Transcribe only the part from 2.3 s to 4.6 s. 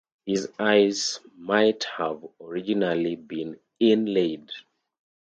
originally been inlaid.